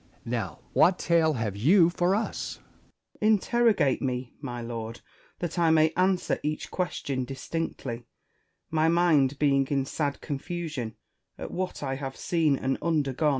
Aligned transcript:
Now 0.25 0.61
what 0.73 0.97
tale 0.97 1.33
have 1.33 1.55
you 1.55 1.91
for 1.91 2.15
us 2.15 2.57
1 3.19 3.33
Spenser. 3.33 3.33
Interrogate 3.35 4.01
me, 4.01 4.33
my 4.41 4.59
lord, 4.59 5.01
that 5.37 5.59
I 5.59 5.69
may 5.69 5.93
answer 5.95 6.39
each 6.41 6.71
question 6.71 7.23
distinctly, 7.23 8.07
my 8.71 8.87
mind 8.87 9.37
being 9.37 9.67
in 9.67 9.85
sad 9.85 10.19
confusion 10.19 10.95
at 11.37 11.51
what 11.51 11.83
I 11.83 11.97
have 11.97 12.17
seen 12.17 12.55
and 12.57 12.79
undergone. 12.81 13.29